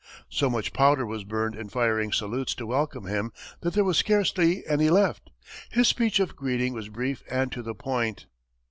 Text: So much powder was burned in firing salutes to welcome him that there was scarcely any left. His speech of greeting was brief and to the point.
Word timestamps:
So 0.29 0.49
much 0.49 0.73
powder 0.73 1.05
was 1.05 1.23
burned 1.23 1.53
in 1.55 1.69
firing 1.69 2.11
salutes 2.11 2.55
to 2.55 2.65
welcome 2.65 3.05
him 3.05 3.31
that 3.59 3.75
there 3.75 3.83
was 3.83 3.99
scarcely 3.99 4.65
any 4.65 4.89
left. 4.89 5.29
His 5.69 5.87
speech 5.87 6.19
of 6.19 6.35
greeting 6.35 6.73
was 6.73 6.89
brief 6.89 7.21
and 7.29 7.51
to 7.51 7.61
the 7.61 7.75
point. 7.75 8.25